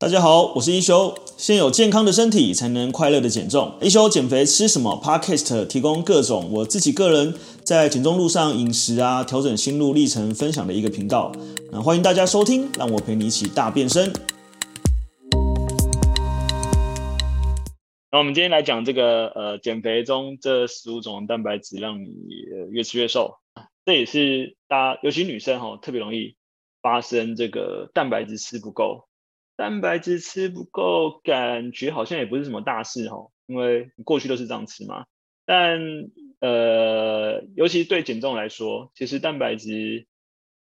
[0.00, 1.14] 大家好，我是一休。
[1.36, 3.74] 先有健康的身体，才能快乐的减重。
[3.82, 11.30] 一休减肥吃什么？Podcast 提供各种我自己个人在减重路上饮食啊，调整心路历程分享的一个频道。
[11.70, 14.10] 那欢迎大家收听，让我陪你一起大变身。
[18.10, 22.06] 那我们今天来讲这个呃，减肥中这十五种蛋白质，让你
[22.70, 23.34] 越吃越瘦。
[23.84, 26.36] 这也是大家，尤其女生哈，特别容易
[26.80, 29.09] 发生这个蛋白质吃不够。
[29.60, 35.04] 蛋白质吃不够，感觉好像也不是什么大事哈，因为过去都是这样吃嘛。
[35.44, 35.78] 但
[36.40, 40.06] 呃，尤其对减重来说，其实蛋白质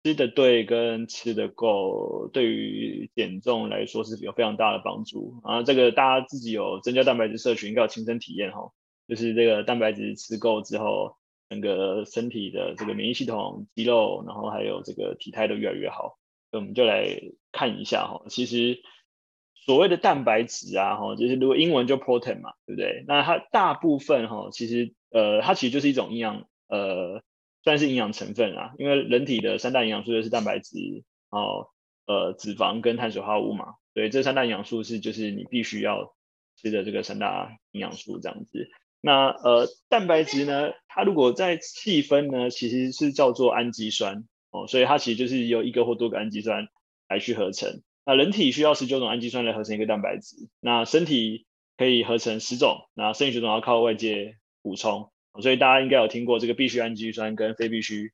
[0.04, 5.64] 吃的对跟吃的够，对于减重来说是有非常大的帮助啊。
[5.64, 8.72] 这个大家自己有增加蛋白质摄取，应该有亲身体验哈，
[9.08, 11.16] 就是这个蛋白质吃够之后，
[11.50, 16.20] 整个身体的这个免疫系统、肌肉，然后还有这个体态都越来越好。
[16.52, 17.20] 我们就来
[17.52, 18.84] 看一下哈，其实
[19.66, 23.04] 所谓的蛋白质啊，哈，就是如果英文就 protein 嘛，对不对？
[23.08, 27.22] 那它大部分哈，其实呃，它其实就是一种营养，呃，
[27.64, 28.74] 算是营养成分啊。
[28.78, 31.68] 因为人体的三大营养素就是蛋白质，哦
[32.06, 33.76] 呃，脂肪跟碳水化合物嘛。
[33.94, 36.14] 所以这三大营养素是就是你必须要
[36.58, 38.70] 吃的这个三大营养素这样子。
[39.02, 44.26] 那呃，蛋白质呢，它如果再细分呢，其实是叫做氨基酸。
[44.52, 46.68] 哦，所以它其实就是由一个或多个氨基酸
[47.08, 47.82] 来去合成。
[48.06, 51.46] 那人体需要十九种氨基酸来合成一个蛋白质，那身体
[51.78, 55.10] 可以合成十种，那剩余九种要靠外界补充。
[55.42, 58.12] 所以大家应该有听过这个必需氨基酸跟非必需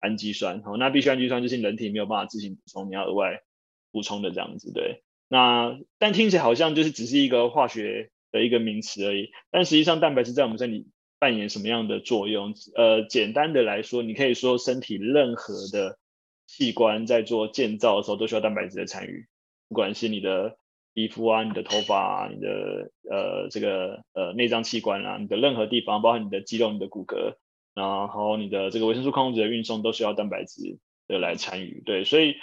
[0.00, 0.62] 氨基酸。
[0.64, 3.42] 哦，那必需氨基酸就是人体没有办法自行补充，你要额外
[3.90, 4.72] 补充的这样子。
[4.72, 10.86] 对，那但听起来好像就是只是一个化学的一个名词而已，但实际上蛋白质在我们身体
[11.18, 12.54] 扮演什么样的作用？
[12.74, 15.98] 呃，简单的来说，你可以说身体任何的
[16.46, 19.26] 器官在做建造的时候都需要蛋白质的参与，
[19.72, 20.58] 不管是你的
[20.92, 27.36] 皮肤啊、你的头发啊、你的呃这个呃内脏器官啊、你的任何地方，包括你的肌肉、你的骨骼，
[27.74, 31.82] 然后你的这个维生素、矿物质的运送都需要蛋白质的来参与。
[31.86, 32.34] 对，所以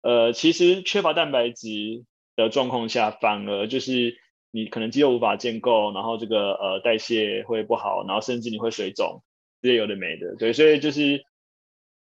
[0.00, 2.04] 呃，其实缺乏蛋白质
[2.34, 4.16] 的状况下，反而就是。
[4.50, 9.22] 你可能肌肉无法建构，然后这个呃代谢会不好，然后甚至你会水肿，
[9.60, 11.22] 这些有的没的，对，所以就是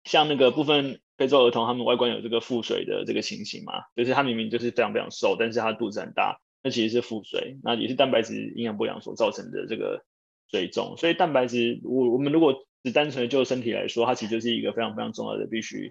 [0.04, 10.02] 像那个部分非洲儿童，他们外观有这个腹水的这个情形嘛，就是他明明就是非常非常瘦，但是他肚子很大，那其实是腹水，那也是蛋白质营养不良所造成的这个
[10.50, 10.96] 水肿。
[10.96, 15.90] 所以蛋白质，我我们如果只单纯的就身体来说，它其实就是一个非常非常重要的必须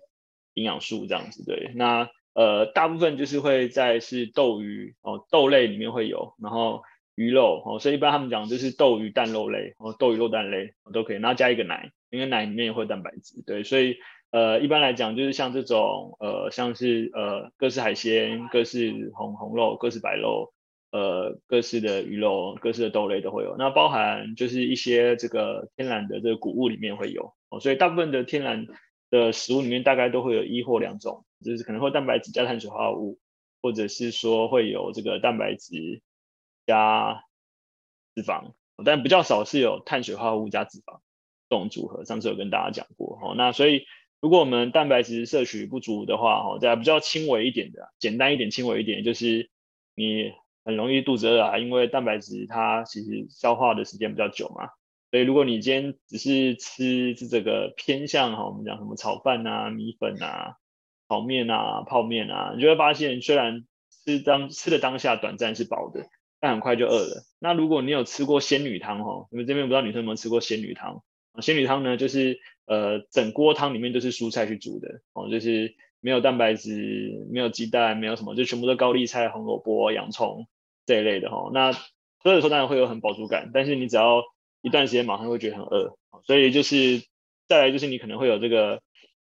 [0.56, 2.10] 营养素这样子，对，那。
[2.36, 6.84] 呃，大部分就是会在是豆鱼哦，豆类里面会有，然后
[7.16, 13.98] 鱼肉哦，所以一般他们讲就是豆鱼蛋肉类哦，豆鱼肉蛋类都可以，然后加一个奶，因为奶里面也会有蛋白质，对，所以
[14.32, 20.54] 呃，一般来讲就是像这种呃，像是呃，各式海鲜、各式红红肉、各式白肉，
[20.92, 28.68] 呃，各式的鱼肉、各式的豆类都会有，那包含就是一些这个天然的这个谷物里面会有哦，所以大部分的天然
[29.10, 31.26] 的食物里面大概都会有一或两种。
[31.42, 33.18] 就是可能会蛋白质加碳水化合物，
[33.62, 36.02] 或者是说会有这个蛋白质
[36.66, 37.24] 加
[38.14, 38.52] 脂肪，
[38.84, 41.00] 但比较少是有碳水化合物加脂肪
[41.50, 42.04] 这种组合。
[42.04, 43.86] 上次有跟大家讲过哦，那所以
[44.22, 49.50] 如果我们蛋白质摄取不足的话，哈，在比较轻微一点的，简单一点、轻微一点，就是
[49.96, 50.32] 你
[50.64, 54.70] 很容易肚子饿啊，因为蛋白质它其实消化的时间比较久嘛。
[55.12, 60.56] 所以如果你今天只是吃是这个偏向哈，我们讲什么炒饭啊、米粉啊。
[61.12, 66.06] 炒面啊，泡面啊，你就会发现，虽然吃当吃的当下短暂是饱的，
[66.40, 67.24] 但很快就饿了。
[67.40, 71.02] 那如果你有吃过仙女汤哈，你们这边不知道女生有没有吃过仙女汤？
[71.42, 80.48] 仙女汤呢，就是呃整锅汤里面都是蔬菜去煮的哦，就是没有蛋白质，没有鸡蛋，没有什么，就全部都高丽菜、红萝卜、洋葱
[80.86, 81.50] 这一类的哈。
[81.54, 84.24] 那喝的时候当然会有很饱足感，但是你只要
[84.62, 87.04] 一段时间马上会觉得很饿，所以就是
[87.48, 88.82] 再来就是你可能会有这个，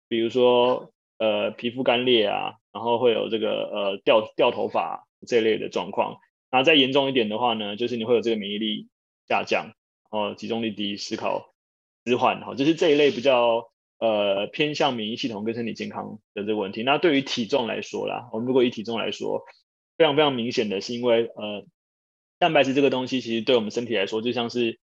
[0.08, 0.92] 比如说。
[1.18, 6.18] 呃，皮肤干裂啊，然后会有这个呃掉掉头发这一类的状况。
[6.52, 8.90] 那再严重一点的话呢，就是你会有这个免疫力
[9.26, 9.72] 下降，
[10.12, 11.55] 然后集中力低、思考
[12.06, 13.70] 迟缓，哈，就是这一类比较
[14.00, 16.84] 呃偏向免疫系统跟身体健康的这个问题。
[16.84, 19.44] 那对于体重来说啦，我们如果以体重来说，
[19.98, 21.66] 非常非常明显的是因为呃
[22.38, 24.80] 蛋白质这个东西，其实对我们身体来说就像是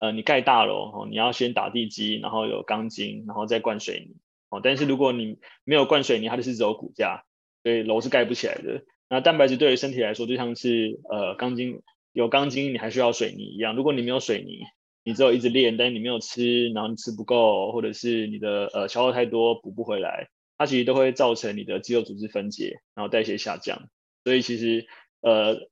[0.00, 4.16] 呃你盖大楼，哦，你要先打地基，然后有钢筋，然后再灌水泥
[4.50, 4.60] 哦。
[4.62, 7.24] 但是如果你没有灌水泥，它就是只有骨架，
[7.62, 8.82] 所以楼是盖不起来的。
[9.08, 11.82] 那蛋白质对于身体来说，就像是呃钢筋，
[12.12, 13.76] 有钢筋你还需要水泥一样。
[13.76, 14.62] 如果你没有水泥，
[15.04, 23.88] 你只有一直练，但是你没有吃，然后你吃不够，或者是你的呃消耗太多补不回来，它其实都会造成你的肌肉组织分解，然后代谢下降。
[24.24, 24.86] 所以其实
[25.20, 25.68] 呃，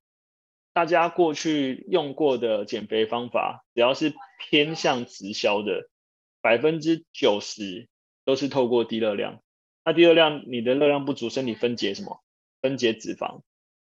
[0.74, 5.88] 大家过去用过的减肥方法，只要是偏向直销的，
[6.42, 7.88] 百分之九十
[8.24, 9.40] 都是透过低热量。
[9.84, 12.22] 那低热量，你的热量不足，身体分解什么？
[12.60, 13.40] 分解脂肪，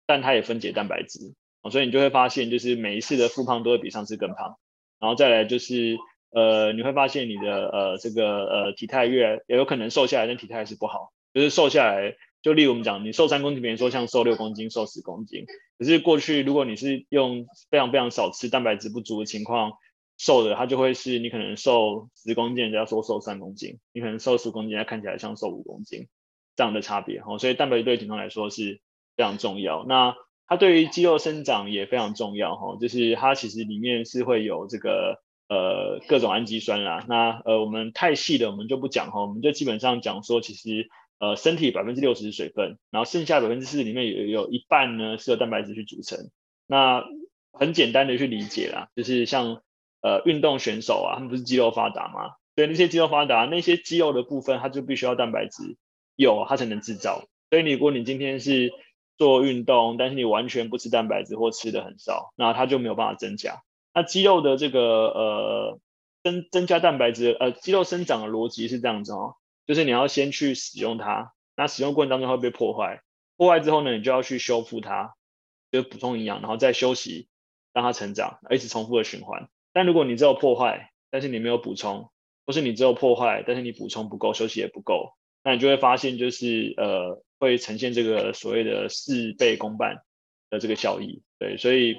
[0.06, 1.33] 但它也分解蛋白质。
[1.71, 4.57] 所以你就会发现，就是每一次的复胖都会比上次更胖。
[4.99, 5.97] 然后再来就是，
[6.31, 11.11] 呃，你会发现你的呃这个呃体态越来，也有可能瘦下来，但体态还是不好。
[11.33, 15.45] 就是瘦下来，就例如我们讲，你瘦三公斤，比如说像瘦六公斤、瘦十公斤。
[15.77, 19.73] 可是过去如果你是用非常非常少吃蛋白质不足的情况
[20.17, 26.07] 瘦的，它就会是你可能瘦十公斤，人家说瘦三公斤；你可能瘦十公斤，它看起来像瘦五公斤
[26.55, 27.19] 这样的差别。
[27.19, 28.81] 哦，所以蛋白质对体重来说是
[29.15, 29.85] 非常重要。
[29.87, 30.15] 那
[30.49, 37.05] 它对于肌肉生长也非常重要哈，就是它其实里面是会有这个呃各种氨基酸啦。
[37.07, 46.31] 那呃我们太细的我们就不讲哈，我们就基本上讲说，其实呃身体百分之六十是水分，然后剩下百分之四十里面有有一半呢是由蛋白质去组成。
[46.65, 47.05] 那
[47.53, 49.61] 很简单的去理解啦，就是像
[50.01, 52.31] 呃运动选手啊，他们不是肌肉发达吗？
[52.55, 55.77] 对，那些肌肉发达，那些肌肉的部分它就必须要蛋白质
[56.15, 57.27] 有它才能制造。
[57.49, 58.71] 所以你如果你今天是
[59.19, 63.62] 做运动，但是你完全不吃蛋白质或吃的很少，那它就没有办法增加。
[63.94, 65.80] 那肌肉的这个呃
[66.24, 69.36] 增增加蛋白质，呃肌肉生长的逻辑是这样子哦，
[69.68, 73.01] 就是你要先去使用它，那使用过程当中会被破坏，
[73.36, 75.16] 破坏之后呢，你就要去修复它，
[75.69, 77.27] 就补充营养，然后再休息，
[77.74, 79.50] 让它成长，一直重复的循环。
[79.74, 82.10] 但如果你只有破坏，但是你没有补充，
[82.45, 85.12] 或是你只有破坏，但是你补充不够，休息也不够，
[85.44, 87.21] 那你就会发现就是呃。
[87.39, 90.03] 会呈现这个所谓的事倍功半
[90.50, 91.95] 的这个效益，对，所以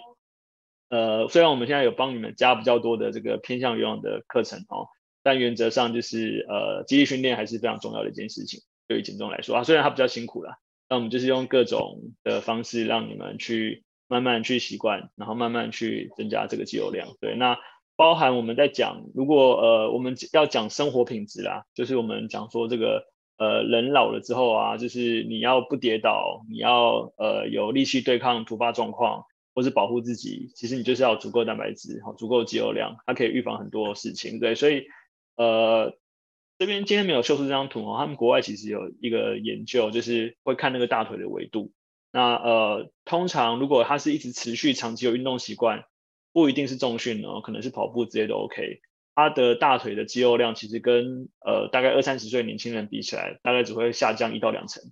[0.91, 4.89] 呃，虽然我们现在有帮你们加比较多的这个偏向有氧的课程哦，
[5.23, 10.59] 但原则上就是呃，肌力训练还是非常重要的一件事情，对于减重来说啊，虽然它比较辛苦啦，
[10.89, 17.57] 那我们就是用各种的方式让你们去慢慢去习惯，然后慢慢去增加这个肌肉量，对，那
[17.97, 23.10] 包含我们在讲，如果呃我们要讲生活品质啦，就是我们讲说这个。
[23.41, 34.85] 呃，人老了之后啊，就是你要不跌倒，你要呃有力气对抗突发状况，或是保护自己，其实你就是要足够蛋白质，好，足够肌肉量，它可以预防很多事情，对，所以
[35.37, 35.97] 呃
[36.59, 41.73] 这边今天没有秀出这张图哦，他们国外其实有一个研究，就是会看那个大腿的维度，
[42.13, 45.85] 那呃通常如果他是一直持续长期有运动习惯，
[46.35, 48.83] 不一定是重训哦，可能是跑步之类的 OK。
[49.21, 54.83] 他的大腿的肌肉量其实跟呃大概二三十岁年轻人比起来，大概只会下降一到两成，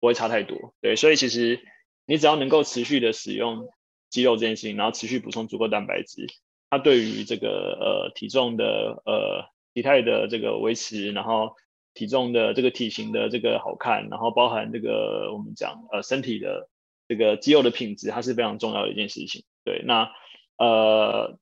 [0.00, 0.74] 不会差太多。
[0.80, 1.60] 对，所以其实
[2.04, 3.68] 你只要能够持续的使用
[4.10, 6.26] 肌肉这件事情，然后持续补充足够蛋白质，
[6.68, 11.54] 它对于这个呃体重的呃体态的这个维持，然后
[11.94, 16.68] 体重的这个体型的这个好看，然后包含这个我们讲呃身体的
[17.06, 19.44] 这个肌肉的品质，它是非常重要的一件事情。
[19.64, 20.10] 对，那
[20.58, 21.38] 呃。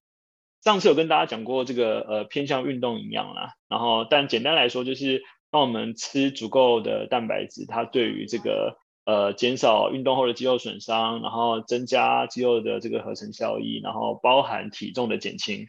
[0.65, 5.23] 上次有跟大家讲过这个呃偏向运动营养啦，然后但简单来说就是
[5.53, 15.67] 让我们吃足够的蛋白质，它对于这个呃减少运动后的肌肉损伤，然后增加肌肉的这个合成效益，然后包含体重的减轻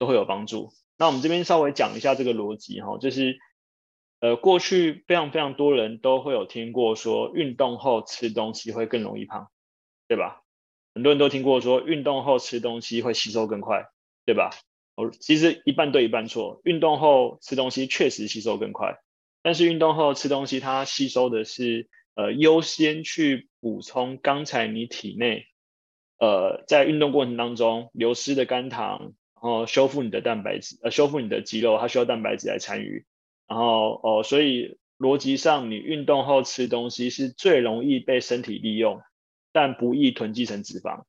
[0.00, 0.70] 都会有帮助。
[0.98, 3.38] 那我们这边稍微讲一下这个逻辑哈，就是
[4.20, 9.46] 呃过去非常非常多人都会有听过说运动后吃东西会更容易胖，
[10.08, 10.42] 对吧？
[10.94, 13.86] 很多人都听过说运动后吃东西会吸收更快。
[14.24, 14.50] 对吧？
[14.94, 16.60] 哦，其实一半对一半错。
[16.64, 18.98] 运动后吃东西确实吸收更快，
[19.42, 25.46] 但是运动后吃东西，它吸收的是呃优先去补充刚才你体内
[26.18, 33.06] 呃在运动过程当中流失的肝糖，然后修复你的蛋白质，呃修复你的肌肉，它需要蛋白质来参与。
[33.48, 39.00] 然后哦、所以逻辑上你运动后吃东西是最容易被身体利用，
[39.52, 41.02] 但不易囤积成脂肪。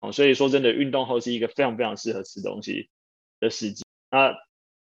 [0.00, 2.90] 哦，所以说真的，运动后是一个非常非常适合吃东西
[3.40, 3.84] 的时机。
[4.10, 4.34] 那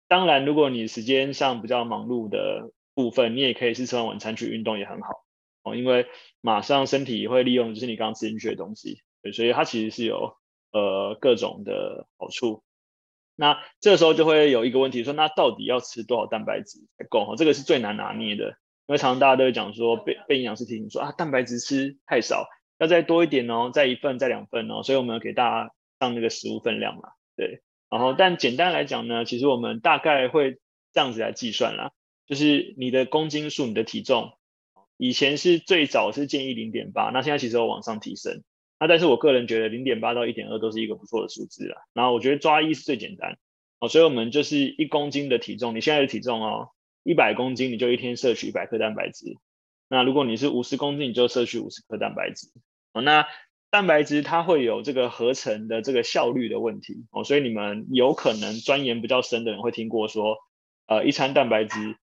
[0.08, 5.26] 当然，如果你时间上比较忙碌的部分，你也可以是吃完晚餐去运动也很好
[5.64, 6.08] 哦，因为
[6.42, 10.36] 马上身体会利用就是你刚刚吃进去的东西，对，所以它其实是有
[10.72, 12.64] 呃各种的好处。
[13.36, 17.20] 那这时候就会有一个问题说，那到底要吃多少蛋白质才够？
[17.22, 18.50] 哦这个是最难拿捏的，
[18.88, 22.48] 因为常常大家都会讲说，被被营养师提醒说啊，蛋白质吃太少。
[22.80, 27.62] 要再多一点哦，再一份，再两份哦，所以我们要给大家上那个食物分量嘛，对。
[27.90, 30.60] 然后，但简单来讲呢，其实我们大概会
[30.94, 31.92] 这样子来计算啦，
[32.26, 34.32] 就是你的公斤数，你的体重，
[34.96, 38.44] 以前是最早是建议零点八，那现在其实有往上提升。
[38.80, 41.78] 那但是我个人觉得零点八到一点二都是一个不错的数字啦。
[41.94, 43.38] 然后我觉得抓一是最简单
[43.80, 46.70] 哦，所以我们就是一公斤的体重，你现在的体重哦，
[47.04, 49.36] 一百公斤你就一天摄取一百克蛋白质。
[49.90, 52.48] 那如果你是五十公斤，你就摄取五十克蛋白质。
[52.94, 53.28] 哦，那
[53.70, 60.38] 蛋白质它会有这个合成的这个效率的问题哦，所以你们有可能钻研比较深的人会听过说，
[60.88, 61.98] 呃，一餐蛋白质，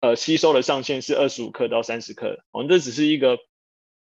[0.00, 3.38] 呃，吸收的上限是二十五克到三十克，哦，这只是一个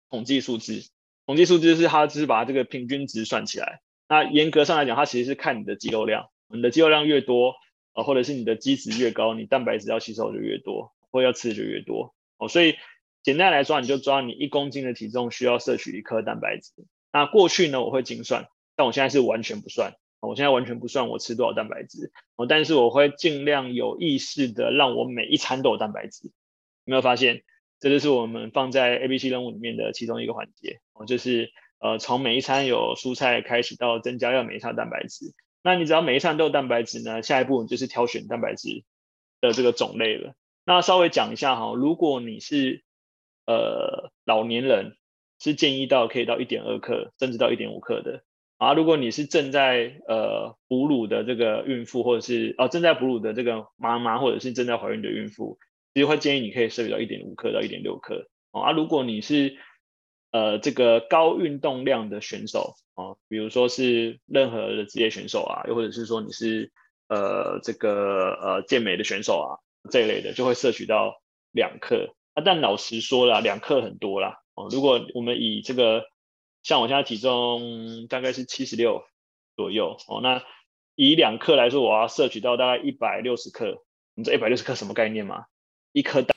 [0.08, 0.88] 统计数字，
[1.26, 7.56] 统计数字是它只是把这个平均值算起来，那严格上来讲，它其实是看你的肌肉量，你的肌肉量越多，
[7.94, 12.76] 呃，或者是你的基质越高，你蛋白质要吸收就越多，或要吃的就越多，哦，所以。
[13.22, 16.72] 简单来说，你就抓你一公斤的体重需要摄取一克蛋白质。
[17.12, 18.46] 那过去呢，我会精算，
[18.76, 19.94] 但我现在是完全不算。
[20.20, 22.12] 我现在完全不算我吃多少蛋白质。
[22.36, 26.26] 哦，但是我会尽量有意识的让我每一餐都有蛋白质。
[26.26, 27.42] 有没有发现？
[27.78, 30.80] 这就是我们放在 ABC 任务里面的其中一个环节。
[30.92, 35.32] 哦，就是呃，从每一餐有蔬菜开始，到增加要每一餐蛋白质。
[35.62, 38.84] 那你只要每一餐都有蛋白质呢，下一步就是挑选蛋白质
[39.40, 40.34] 的这个种类了。
[40.66, 42.84] 那稍微讲一下哈，如果你是
[43.50, 44.96] 呃，老年人
[45.40, 48.22] 是建议到可以到一点二克，甚至到一点五克的
[48.58, 48.74] 啊。
[48.74, 55.58] 如果你是正在呃哺乳的这个孕妇，或者是哦正在哺乳的这个妈妈，或者是正在怀孕的孕妇，
[55.94, 58.70] 其实会建议你可以摄取到一点五克到一点六克啊。
[58.70, 59.56] 如果你是
[60.30, 66.70] 呃这个高运动量的选手啊，比如说是任何的职业选手啊，又或者是说你是
[67.08, 69.58] 呃这个呃健美的选手啊
[69.90, 72.14] 这一类的，就会摄取到两克。
[72.34, 74.42] 啊，但老实说了，两克很多啦。
[74.54, 76.04] 哦，如果我们以这个，
[76.62, 79.04] 像我现在体重大概是七十六
[79.56, 80.42] 左右哦，那
[80.94, 83.82] 以两克来说，我要摄取到大概一百六十克。
[84.14, 85.46] 你这一百六十克什么概念吗？
[85.92, 86.36] 一颗蛋。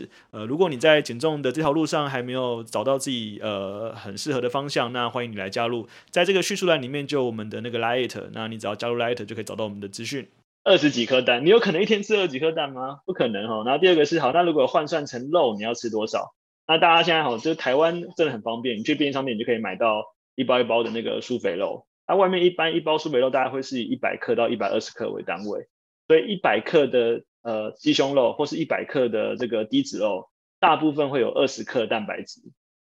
[0.31, 10.27] 呃，如果你在减重的这条路上还没有找到自己呃很适合的方向，那欢迎你来加入，在这个叙述栏里面就有我们的那个 Light，那你只要加入 Light 就可以找到我们的资讯。
[10.63, 12.99] 二十几颗蛋，你有可能一天吃二十几颗蛋吗？
[13.05, 13.63] 不可能哈。
[13.65, 16.33] 然后第二个是好，那如果换算成肉，你要吃多少？
[16.67, 20.03] 那大家现在好，就是台湾真的很方便，你去便利商店你就可以买到
[20.35, 25.67] 一包一包的那个舒肥肉，那外面一般一包舒肥肉大概会是以一百克到一百二十克为单位，
[26.07, 27.23] 所以一百克的。
[27.41, 30.29] 呃，鸡胸肉或是一百克的这个低脂肉，
[30.59, 32.41] 大部分会有二十克蛋白质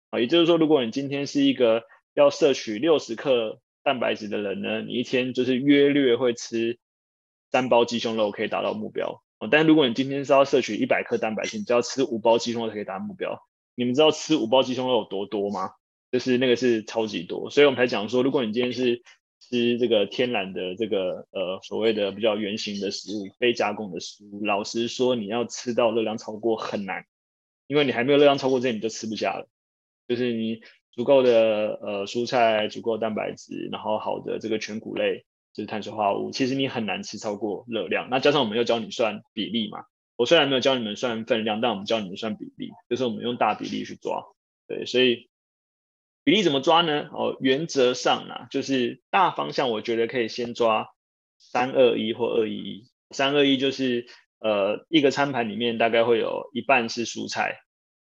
[0.09, 0.19] 啊。
[0.19, 6.77] 也就是说，如果你今天是一个要摄取六十克蛋白质的人呢，你一天就是约略会吃
[7.51, 9.47] 三包鸡胸肉可以达到目标啊。
[9.49, 13.41] 但如果你今天是要摄取一百克蛋白质，你就要吃五包鸡胸肉才可以达到目标。
[13.75, 15.71] 你们知道吃五包鸡胸肉有多多吗？
[16.11, 19.03] 就是那个是超级多，所以我们才讲说，如果你今天是
[19.39, 27.05] 吃这个天然的这个呃所谓的比较圆形的食物，非加工的食物，老实说，你要吃到热量超过很难，
[27.67, 29.47] 因为你还没有热量超过这，你就吃不下了。
[30.07, 38.09] 就是你足够的呃蔬菜，足够蛋白质，然后好的这个全谷类，就是碳水化合物，其实你很难吃超过热量。
[38.09, 39.85] 那加上我们又教你算比例嘛，
[40.17, 44.23] 我虽然没有教你们算分量，但我们教你们算比例，就是我们用大比例去抓。
[44.67, 45.28] 对，所以。
[46.29, 47.09] 比例怎么抓呢？
[47.11, 50.89] 哦，原则上呢，就是大方向，我觉得可以先抓
[51.39, 52.87] 三二一或二一一。
[53.09, 54.05] 三二一就是
[54.39, 57.61] 呃一个餐盘里面大概会有一半是蔬菜，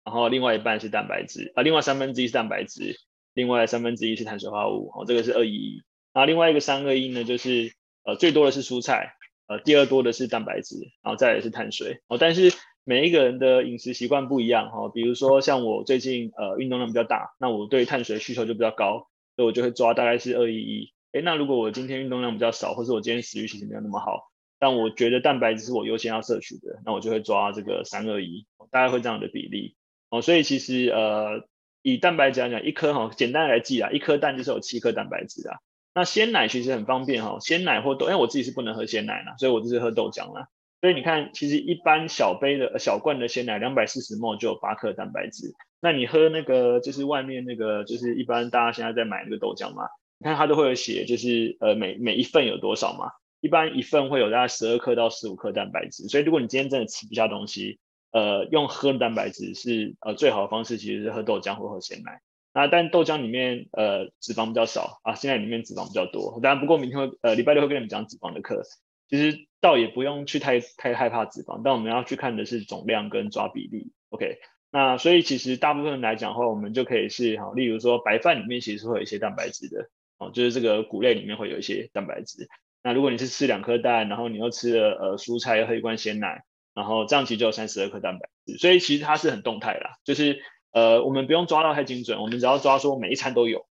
[0.04, 2.94] 然后另外一半是蛋白质啊，另外三分之一是蛋白质，
[3.34, 4.92] 另外三分之一是碳水化合物。
[4.94, 5.82] 哦，这个是二一一。
[6.12, 7.72] 然后另外一个三二一呢，就是
[8.04, 9.16] 呃最多的是蔬菜，
[9.48, 12.00] 呃第二多的是蛋白质，然后再来是碳水。
[12.06, 12.52] 哦，但是。
[12.84, 20.92] 每一个人的饮食习惯不一样哈，比如说像我最近呃运动量比较大，那我对碳水需求就比较高，所以我就会抓大概是二一一。
[21.12, 29.76] 诶，那如果我今天运动量比较少，或者我今天食欲其实没有那么好，但我觉得蛋白质是我优先要摄取的，那我就会抓这个三二一，大概会这样的比例
[30.10, 30.22] 哦。
[30.22, 31.46] 所以其实呃
[31.82, 35.58] 以蛋白质来讲，一颗哈简单来记啊，一颗蛋就是有七颗蛋白质啊。
[35.94, 40.48] 那鲜奶其实很方便哈，鲜奶或豆，因为我自己是不能喝鲜奶啦，所以我就是喝豆浆啦。
[40.82, 45.54] 所以你看，其实一般小杯的小罐的鲜奶，两百四十 ml 就有八克蛋白质。
[45.80, 49.84] 那你喝那个就是外面那个就是一般大家现在在买那个豆浆嘛，
[50.18, 53.12] 你看它都会有写，就是呃每每一份有多少嘛。
[53.40, 56.08] 一般一份会有大概十二克到十五克蛋白质。
[56.08, 57.78] 所以如果你今天真的吃不下东西，
[58.10, 62.20] 呃，用喝的蛋白质是呃最好的方式，其实是喝豆浆或喝鲜奶。
[62.52, 66.40] 那但豆浆里面呃脂肪比较少啊，现在里面脂肪比较多。
[66.42, 68.64] 当然不过明天会呃礼拜六会跟你们讲脂肪的课。
[69.12, 73.92] 其实倒也不用去太太害怕脂肪，但我们要去看的是总量跟抓比例。
[74.08, 74.38] OK，
[74.70, 82.48] 那所以其实大部分来讲的话，我们就可以是哈，例如说白饭里面其实会有一些蛋白质的哦，就是这个谷类里面会有一些蛋白质。
[82.82, 88.56] 那如果你是吃两颗蛋，然后你又吃了呃蔬菜，又喝一罐鲜奶，然后这样其实就有三十二克蛋白质。
[88.56, 90.40] 所以其实它是很动态啦，就是
[90.70, 93.66] 呃我们不用抓到太精准，我们只要抓说每一餐都有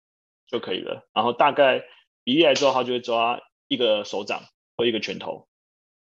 [0.47, 1.07] 就可以了。
[1.13, 1.83] 然后大概
[2.23, 4.41] 比例来说，它就会抓一个手掌
[4.77, 5.47] 或一个拳头，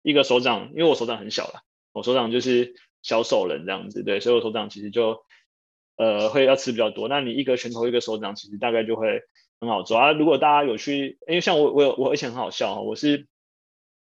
[0.01, 1.61] 一个手掌，因为我手掌很小啦，
[1.93, 5.23] 我手掌就是小手人这样子，对，所以我手掌其实就
[5.95, 7.07] 呃会要吃比较多。
[7.07, 9.21] 那你一个拳头一个手掌，其实大概就会。
[9.57, 10.11] 很好做啊！
[10.11, 13.25] 如果大家有去，因为像我，我有我以前很好笑哈，我是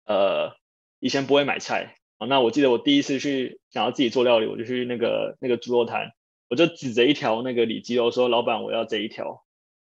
[0.06, 0.52] 呃
[1.00, 2.28] 以前不会买菜啊。
[2.28, 6.12] 那我记得我第一次去想要自己做料理，我就去那个那个猪肉摊，
[6.48, 9.44] 我就指着一条那个里脊肉说：“老板，我要这一条。”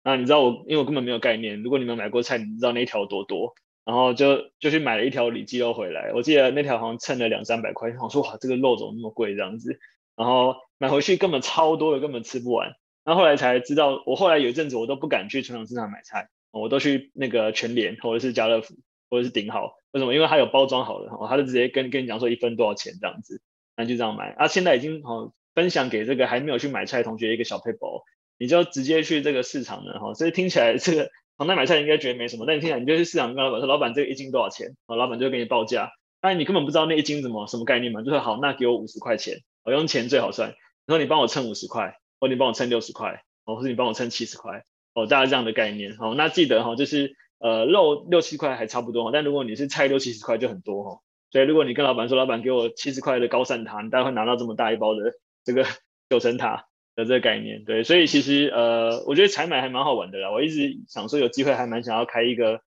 [0.03, 1.61] 那你知道我，因为我根本没有概念。
[1.61, 3.53] 如果你们买过菜，你知道那一条多多，
[3.85, 6.11] 然后就就去买了一条里脊肉回来。
[6.13, 9.79] 我记得那条好像称了两三百块，我说哇，这个肉怎么那么贵这样子？
[10.15, 12.75] 然后买回去根本超多的，根本吃不完。
[13.03, 18.75] 然后后来才知道，我后来有一阵子我都不敢去传统市场买菜，我都去那个全联或者是家乐福
[19.09, 20.13] 或者是顶好，为什么？
[20.13, 23.41] 因为它有包装好的，他就直接跟跟你讲说一份多少钱这样子，
[23.75, 24.29] 那就这样买。
[24.33, 28.03] 啊，现在已经好分享给这个还没有去买菜的同学一个小撇步，
[28.37, 31.09] 你就直接去这个市场呢，哈，所以听起来这个
[31.41, 34.75] 常在买菜应该觉得没什么，但你听起来你就去市场跟老板说，老板这个一斤多少钱？
[34.87, 40.49] 哦，老板就会给你报价，但你根本不知道那一斤怎么什么概念嘛，就说好，那给我五十块钱，我用钱最好算，
[40.85, 43.23] 然后你帮我称五十块，或你帮我称六十块。
[43.43, 55.11] 哦，或者你帮我称七十块，哦，大概这样的概念，好，那记得哈，就是呃肉六七块还差不多，但如果你是菜六七十块就很多哈，所以如果你跟老板说，老板给我七十块的高山塔，你大概会拿到这么大一包的
[55.43, 55.65] 这个
[56.07, 62.61] 九层塔的这个概念，对，所以其实呃，我觉得采买还蛮好玩的啦，我一直想说有机会还蛮想要开一个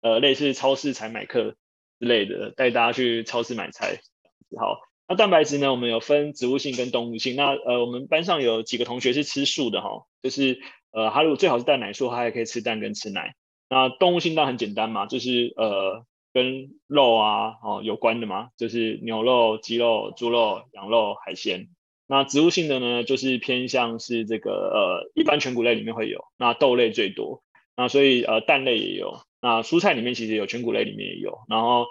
[0.00, 1.56] 呃类似超市采买课
[1.98, 4.00] 之类的，带大家去超市买菜，
[4.58, 4.80] 好。
[5.08, 5.70] 那蛋白质呢？
[5.70, 7.34] 我们有分植物性跟动物性。
[7.34, 10.60] 那呃，我们班上有几个同学是吃素的哈，就是
[10.92, 13.34] 呃，他如果最好是蛋奶素，他还可以吃蛋跟吃奶。
[13.68, 21.68] 那动物性当然很简单嘛，就是呃，跟肉啊哦有关的嘛，就是牛肉、鸡肉、猪肉、羊肉、海鲜。
[22.12, 27.42] 那植物性的呢，就是偏向是这个呃，一般全谷类里面会有，那豆类最多。
[27.74, 31.86] 那所以呃，蛋类也有，那蔬菜里面其实有，全谷类里面也有，然后。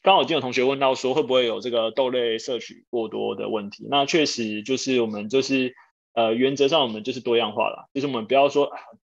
[0.00, 3.84] 刚好今有同学问到说，会不会有这个豆类摄取过多的问题？
[3.90, 5.74] 那确实就是我们就是
[6.14, 8.70] 呃原则上我们就是多样化啦，就是我们不要说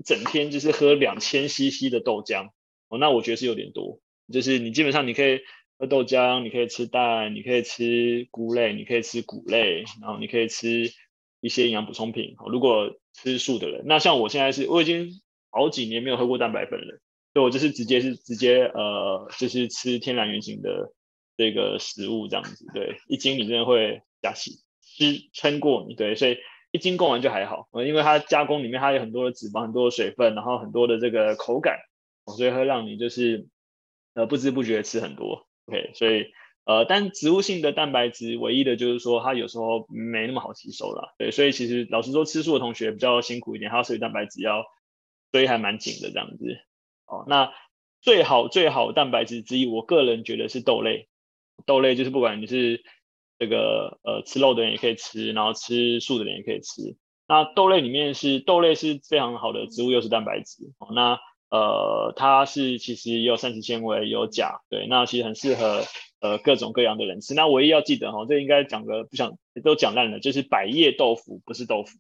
[0.05, 2.51] 整天就是喝两千 CC 的豆浆
[2.89, 3.99] 哦，那我觉得是有点多。
[4.33, 5.41] 就是你基本上你可以
[5.79, 10.91] 喝豆浆，你可以吃蛋，你可以吃菇类，你可以吃谷类，然后你可以吃
[11.41, 12.35] 一些营养补充品。
[12.47, 17.01] 如果吃素的人，那像我现在是我已经好几年没有喝过蛋白粉了。
[17.35, 20.93] 所以我就是直接是直接呃，就是吃天然原型的
[21.37, 26.39] 这个食物这样子，对，一斤你真的会加起吃撑过你，对，所以
[26.73, 31.77] 一斤供完就还好，因为它加工里面它有很多的脂肪、很多的水分，然后很多的这个口感，
[32.37, 33.47] 所以会让你就是
[34.15, 36.27] 呃不知不觉吃很多，OK，所以
[36.65, 44.65] 呃，但植物性的蛋白质唯一的就是说它有时候没那么好吸收了，对，所以其实老实说吃素的同学比较辛苦一点，它摄取蛋白质要
[45.31, 46.45] 堆还蛮紧的这样子。
[47.07, 47.53] 哦，那
[48.03, 51.09] 最好最好蛋白质之一，我个人觉得是豆类。
[51.67, 52.85] 豆类就是不管你是
[53.39, 56.97] 这个呃吃肉的人也可以吃，然后吃素的人也可以吃。
[57.27, 60.73] 那豆类里面是豆类是非常好的植物优质蛋白质。
[60.79, 61.19] 哦，那
[61.51, 65.85] 呃它是其实也有膳食纤维，有钾，对，那其实很适合
[66.21, 67.35] 呃各种各样的人吃。
[67.35, 71.99] 那唯一要记得哈，这应该讲个不想都讲烂了，就是百叶豆腐不是豆腐，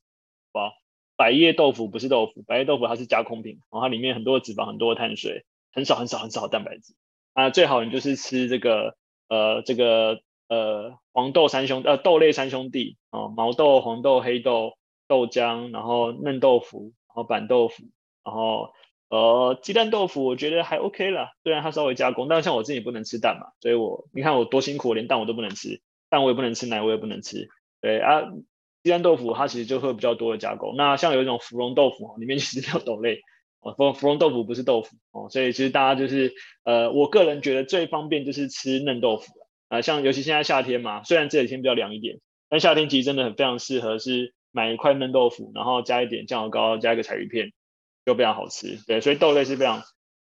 [0.52, 0.72] 好？
[1.16, 6.94] 百叶豆腐不是豆腐，百叶豆腐它是加工品，然后它里面很多脂肪，很多碳水，很少很少很少的蛋白质。
[7.32, 8.96] 啊，最好你就是吃这个
[9.28, 17.82] 呃这个呃黄豆三兄呃豆类三兄弟哦，毛豆、黄豆、黑豆、豆浆，然后嫩豆腐，然后板豆腐，
[18.22, 18.72] 然后
[19.08, 27.48] 呃鸡蛋豆腐，我觉得还 OK 啦，虽然它稍微加工，但是像我自己不能吃蛋嘛，所以我你看我多辛苦，连蛋我都不能吃，蛋我也不能吃，奶我也不能吃，
[27.80, 28.22] 对啊。
[28.84, 33.20] 鸡蛋豆腐它其实就会比较多的加工，那像有一种芙蓉豆腐里面其实没有豆类
[33.60, 36.32] 哦，芙芙蓉豆腐不是豆腐哦，所以其实大家就是
[36.64, 39.32] 呃，我个人觉得最方便就是吃嫩豆腐
[39.68, 47.52] 啊、像尤其现在夏天嘛，虽然这几天比较凉一点，但夏天其实真的很非常适合是买一块嫩豆腐，然后加一点酱油膏，加一个柴鱼片，
[48.08, 48.78] 就非常好吃。
[48.86, 49.82] 对，所以豆类是非常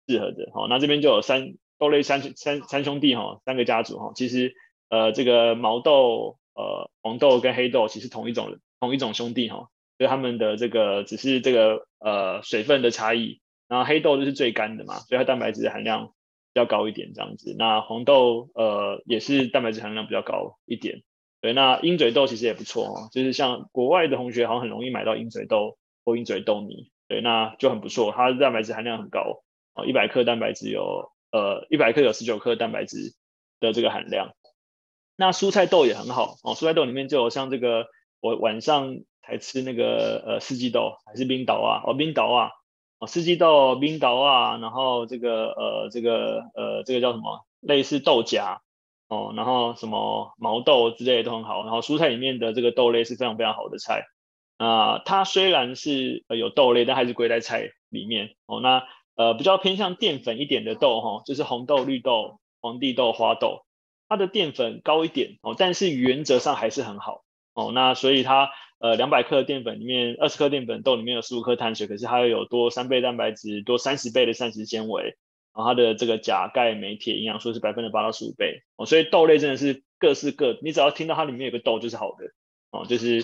[0.06, 0.50] 适合的。
[0.54, 4.54] 好、那这边就有三豆类三三三兄弟哈、三个家族哈、其实
[4.88, 6.38] 呃这个毛豆。
[6.54, 13.40] 呃，黄豆跟黑豆其实同一种同一种兄弟哈，所以他们的这个只是这个呃水分的差异。
[13.68, 17.56] 然后黑豆就是最干的嘛，所以它蛋白质含量比较高一点这样子。
[17.58, 21.02] 那黄豆呃也是蛋白质含量比较高一点。
[21.40, 29.42] 对，那鹰嘴豆其实也不错哦，就是像国外的同学好像很容易买到鹰嘴豆或鹰嘴豆泥，对，那就很不错，它的蛋白质含量很高
[29.74, 33.12] 哦，一百克蛋白质有呃一百克有十九克蛋白质
[33.60, 34.32] 的这个含量。
[35.14, 37.88] 那蔬菜豆也很好哦，蔬菜豆里面就有像这个
[38.20, 42.50] 我晚上才吃那个呃四季豆还是冰岛啊哦冰岛啊
[42.98, 48.58] 哦四季豆冰岛啊，然后这个呃这个呃这个叫什么类似豆荚。
[49.08, 54.06] 哦，然后什么毛豆之类的都很好，然后蔬菜里面的这个豆类是非常非常好的菜。
[54.64, 58.36] 啊、它虽然是有豆类，但还是归在菜里面。
[58.46, 58.84] 哦，那
[59.16, 63.64] 呃比较偏向淀粉一点的豆哈、哦，就是红豆、绿豆、黄帝豆、花豆，
[64.08, 67.24] 它的淀粉高一点哦，但是原则上还是很好。
[67.54, 75.16] 哦，那所以它呃两百克淀粉里面二十克淀粉豆里面有十五克碳水，可是它又有多三倍蛋白质，多三十倍的膳食纤维。
[75.54, 82.24] 然后它的这个钾、钙、镁、铁营养素是百分之八到十五倍哦，所以豆类真的是各式各，你只要听到它里面有个豆就是好的
[82.70, 83.22] 哦，就是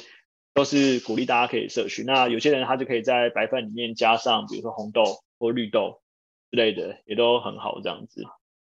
[0.55, 2.03] 都是鼓励大家可以摄取。
[2.05, 5.05] 那有些人他就可以在白饭里面加上，比如说红豆
[5.39, 6.01] 或绿豆
[6.51, 8.25] 之类的，也都很好这样子。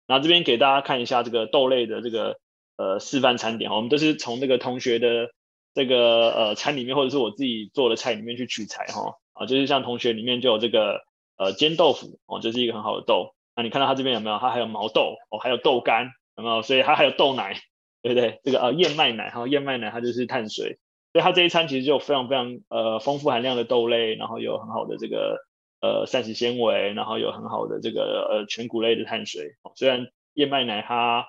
[0.07, 2.37] 那这边给大家看一下这个豆类的这个
[2.77, 5.31] 呃示范餐点，我们都是从这个同学的
[5.73, 11.01] 这个呃餐里面，或者是我自己做的菜里面去取材哈啊，就是像同学里面就有这个
[11.37, 13.33] 呃煎豆腐哦，这、是一个很好的豆。
[13.55, 14.37] 那你看到它这边有没有？
[14.37, 16.61] 它还有毛豆哦，还有豆干，有没有？
[16.61, 17.53] 所以它还有豆奶，
[18.01, 18.39] 对不对？
[18.43, 20.79] 这个呃燕麦奶哈，燕麦奶它就是碳水，
[21.13, 25.37] 所以它这一餐其实就有非常非常呃丰富含量的豆类，然后有很好的这个
[25.81, 29.55] 呃膳食纤维，然后有很好的这个呃全谷类的碳水。
[29.75, 31.25] 虽然燕麦奶它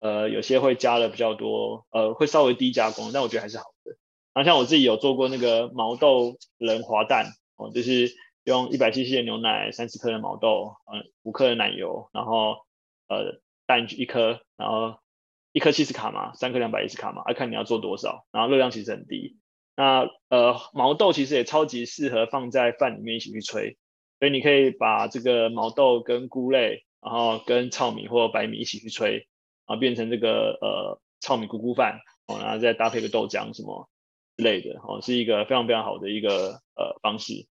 [0.00, 3.96] 呃有些会加的比较多，呃会稍微低加工，但我觉得还是好的。
[4.34, 8.12] 然后像我自己有做过那个毛豆仁滑蛋哦，就是。
[8.44, 12.56] 用一百 CC 的牛奶，三十克的毛豆，嗯，五克的奶油，然后
[13.06, 14.96] 呃蛋一颗，然后
[15.52, 19.38] 一颗七十卡嘛，三颗两百一十卡嘛，要看你要做多少，然后热量其实很低。
[19.76, 23.76] 那呃毛豆其实也超级适合放在饭里面一起去炊，
[24.18, 29.12] 所以你可以把这个毛豆跟菇类，然后跟糙米或白米一起去炊，
[29.66, 33.88] 然后变成这个呃糙米菇菇饭，哦，然后再搭配个豆浆什么
[34.36, 37.46] 之类的，哦，是一个非常非常好的一个呃方式。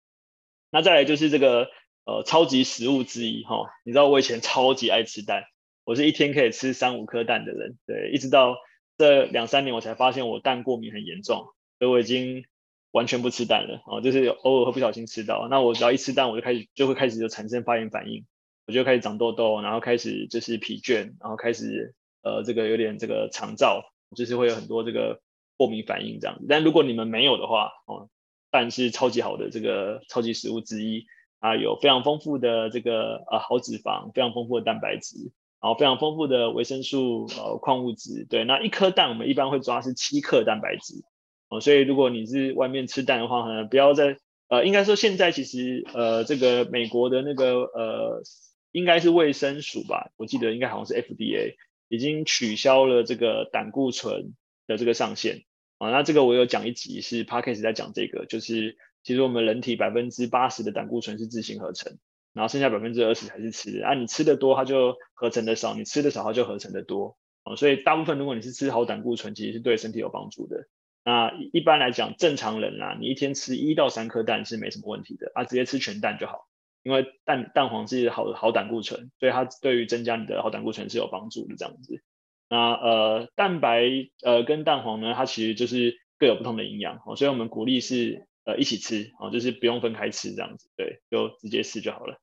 [0.71, 1.69] 那再来就是这个
[2.05, 5.43] 呃超级食物之一哈、哦，你知道我以前超级爱吃蛋，
[5.89, 8.57] 我是一天可以吃三五颗蛋的人，对，一直到
[8.95, 11.47] 这两三年我才发现我蛋过敏很严重，
[11.79, 12.45] 所以我已经
[12.91, 18.23] 完全不吃蛋了哦，就是偶尔会不小心吃到，那我只要一吃蛋我就开始就会开始就产生发炎反应，
[18.67, 23.81] 我就开始长痘痘，然后开始就是疲倦，然后开始呃这个有点这个肠燥，
[24.15, 25.19] 就是会有很多这个
[25.57, 28.09] 过敏反应这样子，但如果你们没有的话哦。
[28.51, 31.05] 蛋是超级好的这个超级食物之一
[31.37, 38.25] 啊，有非常丰富的这个呃好脂肪，非常丰富的蛋白质，然后非常丰富的维生素呃矿物质。
[38.29, 41.03] 对，那一颗蛋我们一般会抓是七克蛋白质
[41.49, 44.17] 哦，所以如果你是外面吃蛋的话，可能不要再
[44.47, 48.23] 呃，应该说现在其实呃这个美国的那个呃
[48.71, 51.55] 应该是卫生署吧，我记得应该好像是 FDA
[51.87, 54.33] 已经取消了这个胆固醇
[54.67, 55.43] 的这个上限。
[55.79, 61.97] 啊，那这个我有讲一集是 Podcast 在讲这个，就是其实我们人体百分之八十的胆固醇是自行合成，
[62.39, 63.85] 然后剩下百分之二十才是吃的。
[63.85, 67.17] 啊，你吃的多，它就合成的少；你吃的少，它就合成的多。
[67.43, 70.69] 哦，所以大部分如果你是吃好胆固醇，其实是对身体有帮助的。
[71.03, 76.47] 那一般来讲，正常人啊，你一天吃一到三颗蛋是没什么问题的啊，直接吃全蛋就好，
[76.81, 82.01] 因为蛋蛋黄是好好胆固醇，所以它对于增加你的好胆固醇是有帮助的这样子。
[82.47, 83.83] 那呃，蛋白
[84.23, 92.19] 呃跟蛋黄呢，它其实就是各有不同的营养哦，所以我们鼓励是呃一起吃哦，就是不用分开吃这样子，对，就直接吃就好了。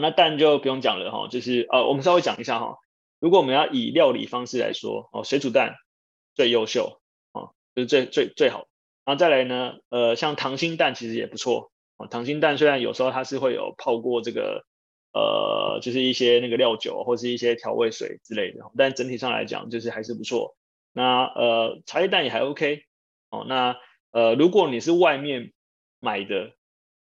[0.00, 2.78] 那蛋就不用讲了哈，就是呃，我们稍微讲一下哈，
[3.20, 5.76] 如果我们要以料理方式来说哦，水煮蛋
[6.34, 7.00] 最优秀
[7.32, 8.66] 哦，就是最最最好。
[9.04, 14.64] 然后再来呢，呃，像溏心蛋其实也不错哦，溏心蛋虽然有时候它是会有泡过这个。
[15.16, 20.56] 呃，就是一些那个料酒或是一些调味水之类的，但整体上来讲就是还是不错。
[20.92, 22.82] 那呃，茶叶蛋也还 OK
[23.30, 23.46] 哦。
[23.46, 23.76] 那
[24.10, 25.52] 呃，如果你是外面
[26.00, 26.56] 买的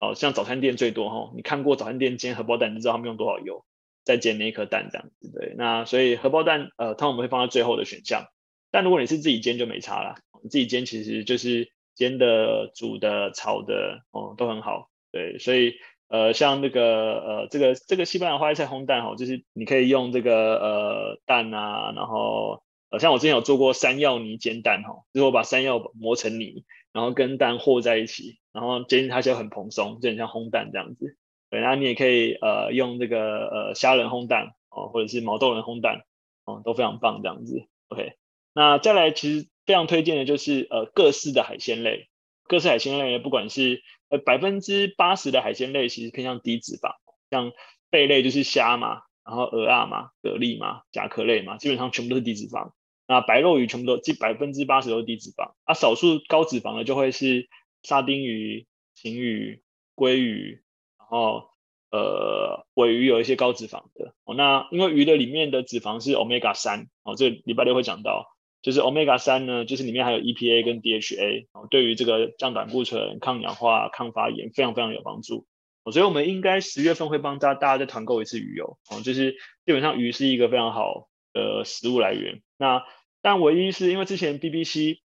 [0.00, 3.64] 哦，像早餐店最多哈、哦，你看过早餐店煎荷包蛋，你知道他们用多少油
[4.04, 5.54] 在煎那一颗蛋这样子对。
[5.56, 8.26] 那所以荷包蛋呃，通常我们会放在最后的选项。
[8.70, 10.16] 但如果你是自己煎就没差了，
[10.50, 14.90] 自己煎其实就是煎的、煮的、炒的哦，都很好。
[15.12, 15.74] 对，所以。
[16.10, 31.16] 呃，像那个呃，这个这个西班牙花椰菜烘蛋哈，就是你可以用这个呃蛋啊，然后呃，像我之前有做过山药泥煎蛋哈，就是我把山药磨成泥，然后跟蛋和在一起，然后煎它就很蓬松，就很像烘蛋这样子。
[31.48, 36.02] 对，然后你也可以呃用这个呃虾仁烘蛋哦，或者是毛豆仁烘蛋
[36.44, 37.68] 哦，都非常棒这样子。
[37.86, 38.14] OK，
[38.52, 42.08] 那再来，其实非常推荐的就是呃各式的海鲜类，
[42.48, 46.96] 各式海鲜类不管是呃百分之八十的海鲜类其实偏向低脂肪，
[47.30, 47.52] 像
[47.90, 52.72] 贝类就是虾嘛，然后蚵仔嘛、蛤蜊嘛、甲壳类嘛，基本上全部都是低脂肪。
[53.06, 57.48] 那白肉鱼全部都基百分之八十都是低脂肪，啊，少数高脂肪的就会是
[57.82, 59.62] 沙丁鱼、旗鱼、
[59.94, 60.62] 鲑鱼，
[60.98, 61.50] 然后
[61.90, 64.14] 呃尾鱼有一些高脂肪的。
[64.24, 68.26] 哦，那因为鱼的里面的脂肪是 omega 三，哦，这礼拜六会讲到，
[68.62, 75.46] 就是 omega 三呢，就是里面还有 EPA 跟 DHA，哦，对于这个降胆固醇、抗氧化、抗发炎非常非常有帮助。
[75.84, 79.32] 哦，所以我们应该十月份会帮大大家再团购一次鱼油，哦，就是
[79.64, 82.42] 基本上鱼是一个非常好的食物来源。
[82.58, 82.82] 那
[83.22, 84.98] 但唯一是因为之前 BBC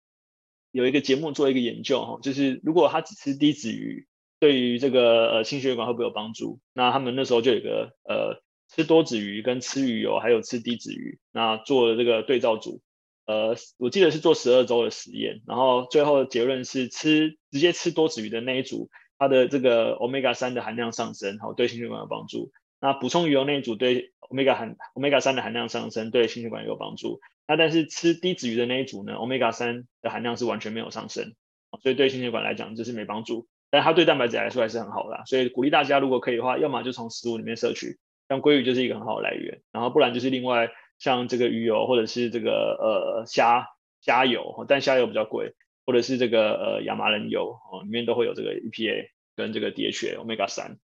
[0.73, 4.07] 有一个节目做一个研究哈，就是如果他只吃低脂鱼，
[4.39, 6.59] 对于这个呃心血管会不会有帮助？
[6.73, 12.81] 那他们那时候就有一个呃吃多脂鱼跟吃鱼油，还有吃低脂鱼，那做了这个对照组，
[13.27, 22.51] 呃我记得是做十二周的实验，然后最后的结论是吃直接吃多脂鱼的那一组，它的这个 Omega 三的含量上升，好对心血管有帮助。
[22.81, 27.21] 那补充鱼油那一组对 Omega 含 Omega 三的含量上升，对心血管有帮助。
[27.47, 31.33] 那但是吃低脂鱼的那一组呢，Omega 三的含量是完全没有上升，
[31.81, 33.47] 所以对心血管来讲就是没帮助。
[33.69, 37.97] 但它对蛋白质来说还是很好的，所以鼓励大家如果可以的话，要么就从食物里面摄取，
[38.29, 43.67] 像鲑鱼就是一个很好的来源，然后不然就是另外像这个鱼油或者是这个呃虾
[43.99, 45.53] 虾油，但虾油比较贵，
[45.85, 50.77] 或者是这个呃亚麻仁油哦，里面都会有这个 EPA 跟这个 DHA Omega 三。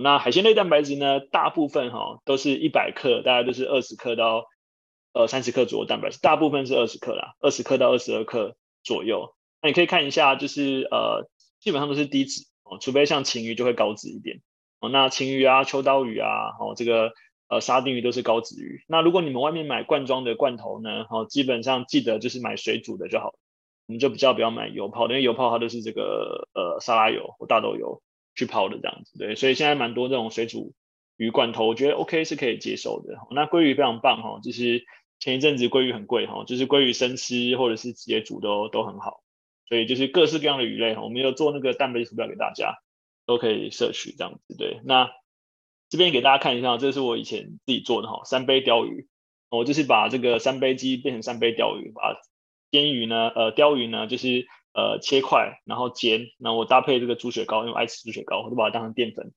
[0.00, 4.46] 那海鲜类蛋白质呢，大部分哈都是一百克，大概都是二十克到。
[5.14, 9.34] 呃，三十克左右蛋白质，大部分是二十克啦，二十克到二十二克左右。
[9.60, 11.28] 那你可以看一下，就是呃，
[11.60, 14.40] 基本上都是低脂哦，除非像旗鱼就会高脂一点
[14.80, 14.88] 哦。
[14.88, 17.12] 那旗鱼啊、秋刀鱼啊，哦，这个
[17.48, 18.82] 呃沙丁鱼都是高脂鱼。
[18.88, 23.34] 那如果你们外面买罐装的罐头呢，哦，基本上记得就是买水煮的就好，
[23.86, 28.02] 我们就比较不要买油泡，因为油泡它都是这个呃沙拉油或大豆油
[28.34, 29.36] 去泡的这样子，对。
[29.36, 30.72] 所以现在蛮多这种水煮
[31.18, 33.14] 鱼罐头，我觉得 OK 是可以接受的。
[33.30, 34.84] 那鲑鱼非常棒哈，就是。
[35.22, 39.22] 前一阵子鲑鱼很贵哈，就是鲑鱼生吃或者是直接煮都都很好，
[39.68, 42.74] 所以就是各式各样的鱼类哈，我们有做那个蛋白图表给大家，
[43.24, 44.56] 都可以摄取这样子。
[44.56, 45.12] 对，那
[45.88, 49.06] 这边给大家看一下，这是我以前自己做的哈，三杯鯛鱼，
[49.48, 52.20] 我就是把这个三杯鸡变成三杯鯛鱼，把
[52.72, 59.32] 煎鱼呢，呃，鯛鱼呢就是呃切块，然后煎，然后我搭配这个猪血糕，因为我爱吃猪血糕，我就把它当成淀粉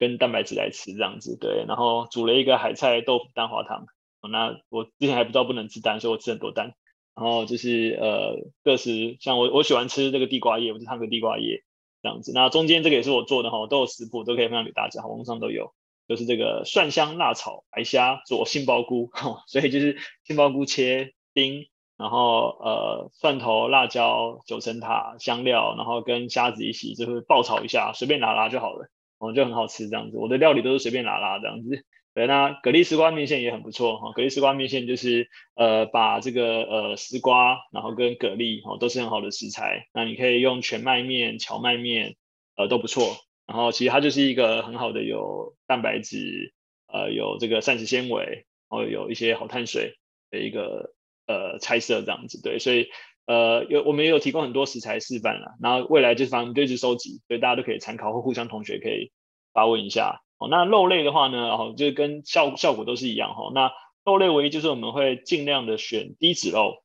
[0.00, 1.38] 跟蛋白质来吃这样子。
[1.38, 3.86] 对，然后煮了一个海菜豆腐蛋花汤。
[4.30, 6.74] 那我之前还不知道不能吃蛋，所以我吃很多蛋。
[7.14, 11.64] 然后就是呃，各式像我我喜欢吃这个地瓜叶，我就烫个地瓜叶
[12.00, 12.32] 这样子。
[12.32, 15.72] 那中间这个也是我做的哈，都有食谱都可以分享给大家，网上都有。
[16.06, 19.10] 就是这个蒜香辣炒白虾做杏鲍菇，
[19.46, 21.66] 所以就是杏鲍菇切丁，
[21.98, 30.16] 然后呃蒜头、辣椒、九层塔、香料，然后跟虾子一起就是爆炒一下，随便拿拉就好了，哦就很好吃这样子。
[30.16, 31.84] 我的料理都是随便拿拉这样子。
[32.18, 34.10] 对，那蛤蜊丝瓜面线也很不错哈。
[34.10, 39.86] 蛤蜊丝瓜面线就是呃把这个呃丝瓜，然后跟蛤蜊哦都是很好的食材。
[39.94, 42.16] 那你可以用全麦面、荞麦面，
[42.56, 43.18] 呃都不错。
[43.46, 46.52] 然后其实它就是一个很好的有蛋白质，
[46.92, 48.24] 呃有这个膳食纤维，
[48.68, 49.94] 然后有一些好碳水
[50.32, 50.94] 的一个
[51.28, 52.42] 呃菜色这样子。
[52.42, 52.88] 对，所以
[53.26, 55.54] 呃有我们也有提供很多食材示范了。
[55.62, 59.12] 然后未来就是反正就一直收集，所以大家都可以参考或互相同学可以
[59.52, 60.20] 发问一下。
[60.38, 63.50] 哦，那肉类的话呢，哦，就是跟效效果都是一样哈。
[63.52, 63.72] 那
[64.04, 66.84] 肉类唯一就是我们会尽量的选低脂肉，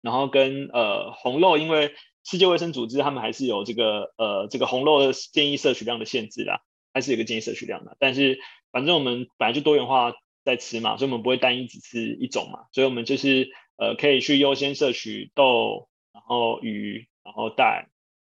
[0.00, 1.92] 然后跟呃红肉，因为
[2.24, 6.60] 世界卫生组织他们还是有这个呃这个红肉的建议摄取量的限制啦，
[6.94, 7.96] 还是有个建议摄取量的。
[7.98, 8.38] 但是
[8.70, 10.12] 反正我们本来就多元化
[10.44, 17.88] 在吃嘛，所以我们不会单一只吃一种嘛，所以我们就是呃可以去优先摄取豆，然后鱼，然后蛋，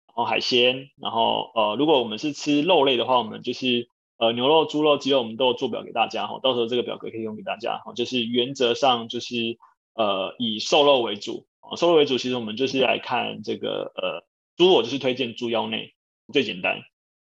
[0.06, 3.88] 然后海鲜，然后呃如果我们是吃肉类的话，我们就是。
[4.16, 7.92] 呃，牛肉、猪肉、鸡肉，我们都有做表给大家哈，到时候这个表格可以用给大家哈。
[7.94, 9.58] 就是原则上就是
[9.94, 11.46] 呃以瘦肉为主，
[11.76, 14.24] 瘦肉为主，其实我们就是来看这个呃
[14.56, 15.94] 猪，我就是推荐猪腰内
[16.32, 16.82] 最简单，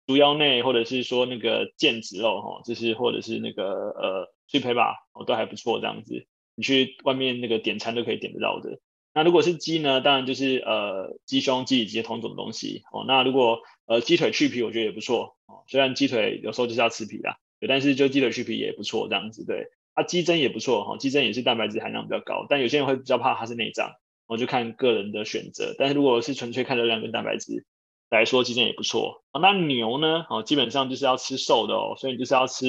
[0.06, 8.80] 猪腰内或者是说那个腱子肉哈，就是或者是那个呃脆胚吧，哦都还不错这样子，你去外面那个点餐都可以点得到的。
[9.18, 13.04] 那如果是鸡呢，当然就是呃鸡胸、鸡里脊同种东西哦。
[13.08, 15.36] 那如果呃鸡腿去皮，我觉得也不错。
[15.66, 19.72] 虽然鸡腿有时候就是要吃皮啦，但是就鸡腿去皮也不错，这样子对。
[19.96, 23.90] 啊，鸡胗也不错哈，鸡胗也是蛋白质含量比较高，但有些人会比较怕它是内脏，
[24.28, 25.74] 我就看个人的选择。
[25.80, 27.66] 但是如果是纯粹看热量跟蛋白质
[28.12, 29.24] 来说，鸡胗也不错。
[29.34, 30.28] 那牛呢？
[30.30, 32.68] 哦，基本上就是要吃瘦的哦，所以你就是要吃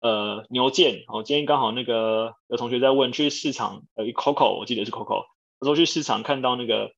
[0.00, 1.02] 呃牛腱。
[1.08, 5.24] 哦，今天刚好那个有同学在问，去市场呃 Coco，我记得是 Coco
[5.60, 6.92] 有时候去市场看到那个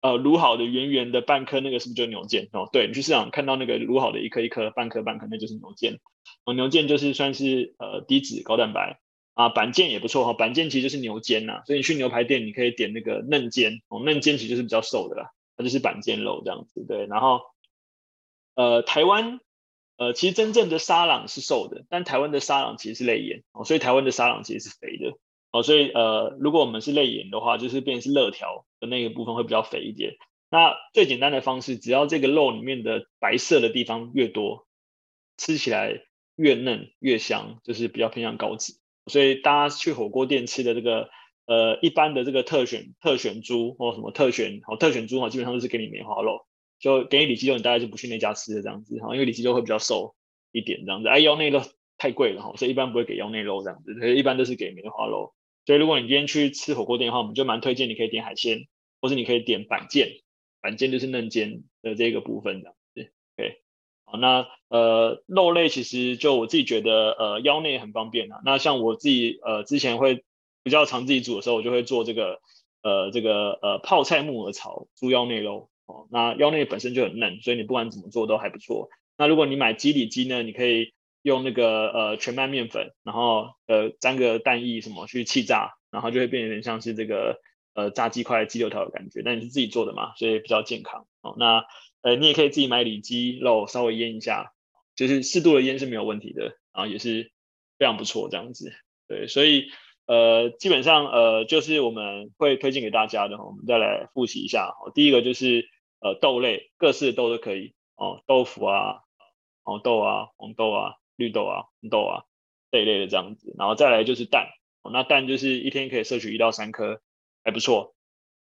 [0.00, 2.68] 呃卤好的圆圆的半颗，那个是不是就牛腱哦？
[2.72, 5.98] 对，你去市场看到那个卤好的一颗一颗半颗半颗，那就是牛腱。
[6.44, 9.00] 哦，牛腱就是算是呃低脂高蛋白
[9.34, 17.40] 啊，板腱也不错哈，板腱其实就是牛肩呐、所以你去牛排店你可以点那个嫩肩哦，嫩肩其实就是比较瘦的啦，它就是板腱肉这样子对，然后
[18.54, 19.40] 呃台湾。
[19.98, 25.16] 呃，其实真正的沙朗是瘦的，但台湾的沙朗其实是泪眼哦，所以台湾的沙朗其实是肥的
[25.52, 30.14] 哦，所以呃，如果我们是泪眼的话，就是变成是肋条的那个部分会比较肥一点。
[30.50, 34.66] 那最简单的方式，只要这个肉里面的白色的地方越多，
[35.36, 36.02] 吃起来
[36.36, 38.74] 越嫩越香，就是比较偏向高脂。
[39.06, 41.08] 所以大家去火锅店吃的这个
[41.46, 46.46] 呃一般的这个特选特选猪或什么特选哦特选猪哈，基本上都是给你梅花肉。
[46.78, 50.14] 就给你里脊肉，你大概就不去那家吃的这样子哈，因为里脊肉会比较瘦
[50.52, 51.08] 一点这样子。
[51.08, 51.62] 哎，腰内肉
[51.96, 55.32] 太贵了哈，所以一般不会给腰内肉这样子，所以一般都是给梅花肉。
[55.66, 58.66] 所以如果你今天去吃火锅店的话，我们就蛮推荐你可以点海鲜，
[59.02, 60.22] 或是你可以点板腱，
[60.62, 63.12] 板腱就是嫩腱的这个部分这样子。
[63.36, 63.60] 对，
[64.04, 68.40] 好，那呃肉类其实就我自己觉得呃腰内很方便啊。
[68.44, 70.24] 那像我自己呃之前会
[70.62, 72.40] 比较常自己煮的时候，我就会做这个
[72.82, 75.68] 呃这个呃泡菜木耳炒猪腰内肉。
[75.88, 78.88] 哦，那腰内本身就很嫩，所以你不管怎么做都还不错。
[79.16, 80.94] 那如果你买基底鸡呢，你可以
[81.26, 87.40] 用那个呃全麦面粉，然后呃沾个蛋液什么去气炸，然后就会变有点像是这个
[87.74, 89.22] 呃炸鸡块、鸡柳条的感觉。
[89.24, 91.06] 但你是自己做的嘛，所以比较健康。
[91.22, 91.64] 哦，那
[92.02, 94.52] 呃你也可以自己买里脊肉稍微腌一下，
[94.94, 97.32] 就是适度的腌是没有问题的，然后也是
[97.78, 98.72] 非常不错这样子。
[99.08, 99.66] 对，所以。
[100.08, 104.72] 呃，基本上呃，就是我们会推荐给大家的，我们再来复习一下。
[104.94, 109.00] 第一个就是呃豆类，各式的豆都可以哦，豆腐啊、
[109.64, 112.24] 黄豆啊、红豆啊、绿豆啊、红豆啊
[112.70, 113.54] 这一类的这样子。
[113.58, 114.48] 然后再来就是蛋，
[114.92, 117.00] 那蛋就是一天可以摄取一到三颗，
[117.42, 117.94] 还不错。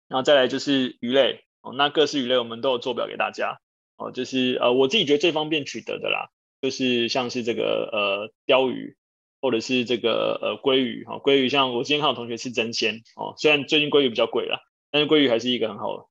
[0.09, 3.61] 然后再来就是鱼类，哦，那各式鱼类我们都有做表给大家，
[3.97, 8.97] 哦，就是呃我自己觉得最方便取得的啦，就是像是这个呃鯛鱼。
[9.39, 16.09] 或者是这个呃鲑鱼哈，鲑鱼像我今天看到同学吃真鲜哦，虽然最近鲑鱼比较贵啦，但是鲑鱼还是一个很好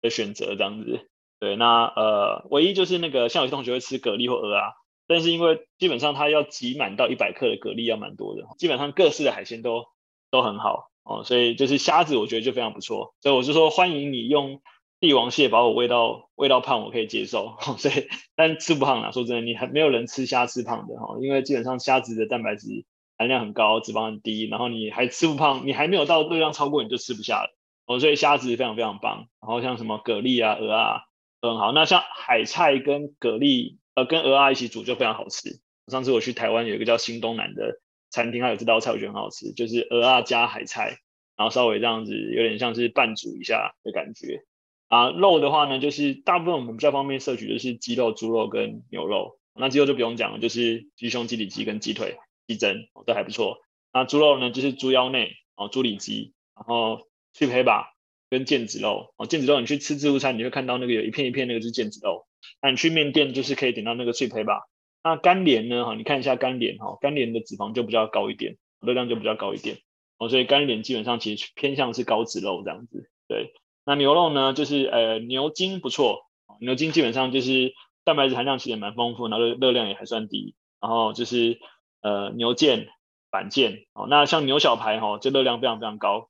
[0.00, 1.08] 的选择这样子。
[1.38, 4.72] 对，那呃唯一就是那个像有些同学会吃蛤蜊或鹅啊，
[5.12, 9.84] 但是因为基本上它要挤满到一百克的蛤蜊要蛮多的，基本上各式的海鲜都
[10.30, 14.60] 都很好哦，所以就是虾子我觉得就非常不错，所以我就说欢迎你用。
[15.02, 19.10] 帝王蟹把我喂到喂到胖，我可以接受，所以但吃不胖啦。
[19.10, 22.84] 说真的，你还没有人吃虾吃胖的哈，因为基本上虾子的蛋白质
[23.18, 27.52] 含量很高，脂肪很低，然后你还吃不胖，你还没有到热量超过你就吃不下了
[27.86, 27.98] 哦。
[27.98, 31.00] 所以虾子非常非常棒，然后像什么蛤蜊啊、鹅啊
[31.40, 31.72] 都很好。
[31.72, 35.60] 那像海菜跟蛤蜊呃跟蚵啊一起煮就非常好吃。
[35.88, 40.98] 上次我去台湾有一个叫新东南的餐厅，它有这道菜我觉得很好吃，就是蚵啊加海菜，
[41.36, 44.44] 然后稍微这样子有点像是拌煮一下的感觉。
[44.88, 49.38] 啊，肉的话呢，就是大部分我们比较方便摄取就是鸡肉、猪肉跟牛肉。
[49.54, 53.58] 那鸡肉就不用讲了，就是鸡胸、鸡里脊跟鸡腿、鸡胗都还不错。
[53.92, 57.94] 那猪肉呢，就是猪腰内哦，猪里脊，然后去胚吧
[58.30, 62.26] 跟腱子肉哦，腱子肉你去吃自助餐，你会看到那个有一片一片那个是腱子肉。
[62.60, 64.62] 那你去面店就是可以点到那个脆胚吧。
[65.04, 69.78] 那干连呢，哈，你看一下干连哈，干连的脂肪就比较高一点，热量就比较高一点
[70.18, 73.52] 哦，所以干连基本上其实偏向是高脂肉这样子，对。
[73.84, 77.74] 那牛肉呢，就是呃牛筋不错，牛筋基本上就是
[78.04, 81.58] 蛋白质含量其实也蛮丰富，然后热量也还算低，然后就是
[82.00, 82.86] 呃牛腱、
[83.28, 86.28] 板腱，哦，那像牛小排哈，这热量非常非常高。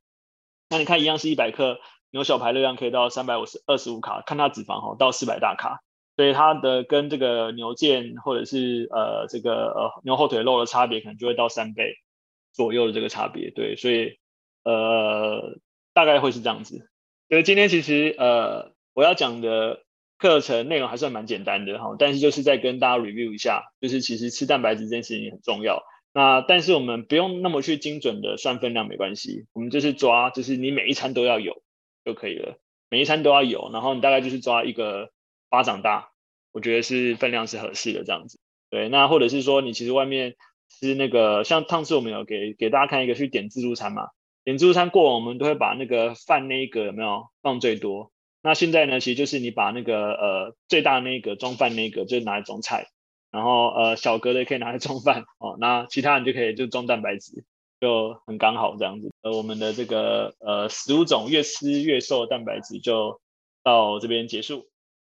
[0.70, 1.79] 那你看一样是一百克
[2.11, 5.83] 牛小排，热量可以到三百五十二十五卡，看它脂肪哈到四百大卡，
[6.22, 11.96] 所以它的跟这个牛腱或者是呃这个呃牛后腿肉的差别可能就会到三倍
[12.52, 14.18] 左右的这个差别，对，所以
[14.62, 15.58] 呃
[15.92, 16.88] 大概会是这样子。
[17.28, 19.82] 所以今天其实呃，我要讲的
[20.16, 25.82] 课程内容还算蛮简单的哈，但是就是再跟大家 review 一下，就是其实吃蛋白质这件事情很重要。
[26.12, 31.64] 那但是我们不用那么去精准的算分量，没关系，我们就是抓，就是你每一餐都要有
[32.04, 32.60] 就可以了，
[32.90, 35.10] 每一餐都要有，然后你大概就是抓一个
[35.48, 36.12] 巴掌大，
[36.53, 38.38] 我觉得是分量是合适的这样子。
[38.71, 40.37] 对，那或者是说你其实外面
[40.69, 44.09] 吃那个，像上次我们有给给大家看一个去点自助餐嘛。
[44.44, 48.11] 点自助餐过往，我们都会把那个饭那一格有没有放最多？
[48.42, 52.88] 那现在呢，其实就是你把那个呃最大那一格装饭那一格就拿来装菜，
[53.31, 57.44] 然后呃小格的可以拿来装饭哦，那其他人就可以就装蛋白质，
[57.81, 59.13] 就很刚好这样子。
[59.23, 63.21] 呃，我们的这个呃十五种越吃越瘦的蛋白质就
[63.63, 64.71] 到这边结束。